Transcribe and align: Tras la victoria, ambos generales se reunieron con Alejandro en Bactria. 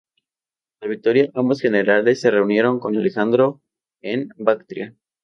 Tras 0.79 0.89
la 0.89 0.95
victoria, 0.95 1.29
ambos 1.35 1.61
generales 1.61 2.19
se 2.19 2.31
reunieron 2.31 2.79
con 2.79 2.97
Alejandro 2.97 3.61
en 4.01 4.29
Bactria. 4.35 4.95